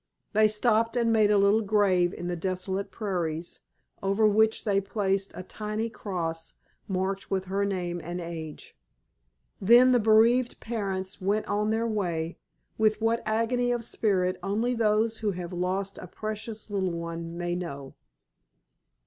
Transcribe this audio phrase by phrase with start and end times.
[0.33, 3.59] They stopped and made a little grave in the desolate prairies,
[4.01, 6.53] over which they placed a tiny cross
[6.87, 8.75] marked with her name and age.
[9.61, 12.39] Then the bereaved parents went on their way,
[12.79, 17.53] with what agony of spirit only those who have lost a precious little one may
[17.55, 17.93] know.